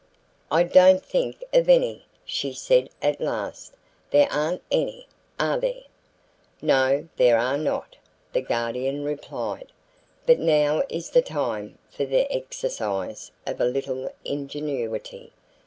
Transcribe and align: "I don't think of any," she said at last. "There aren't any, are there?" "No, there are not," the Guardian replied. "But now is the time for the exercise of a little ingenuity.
"I 0.49 0.63
don't 0.63 1.05
think 1.05 1.43
of 1.53 1.69
any," 1.69 2.07
she 2.25 2.53
said 2.53 2.89
at 3.03 3.21
last. 3.21 3.75
"There 4.09 4.27
aren't 4.33 4.63
any, 4.71 5.05
are 5.39 5.59
there?" 5.59 5.83
"No, 6.59 7.07
there 7.17 7.37
are 7.37 7.55
not," 7.59 7.97
the 8.33 8.41
Guardian 8.41 9.03
replied. 9.03 9.71
"But 10.25 10.39
now 10.39 10.81
is 10.89 11.11
the 11.11 11.21
time 11.21 11.77
for 11.91 12.05
the 12.05 12.23
exercise 12.35 13.31
of 13.45 13.61
a 13.61 13.65
little 13.65 14.11
ingenuity. 14.25 15.33